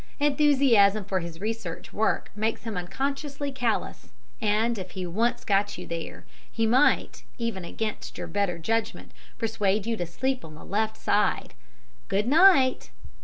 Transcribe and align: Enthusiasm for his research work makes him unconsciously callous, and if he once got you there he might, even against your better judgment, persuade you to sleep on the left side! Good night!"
Enthusiasm 0.19 1.05
for 1.05 1.19
his 1.19 1.39
research 1.39 1.93
work 1.93 2.31
makes 2.35 2.63
him 2.63 2.75
unconsciously 2.75 3.51
callous, 3.51 4.09
and 4.41 4.79
if 4.79 4.89
he 4.97 5.05
once 5.05 5.43
got 5.45 5.77
you 5.77 5.85
there 5.85 6.25
he 6.51 6.65
might, 6.65 7.21
even 7.37 7.63
against 7.63 8.17
your 8.17 8.25
better 8.25 8.57
judgment, 8.57 9.11
persuade 9.37 9.85
you 9.85 9.95
to 9.95 10.07
sleep 10.07 10.43
on 10.43 10.55
the 10.55 10.65
left 10.65 10.97
side! 10.97 11.53
Good 12.07 12.27
night!" 12.27 12.89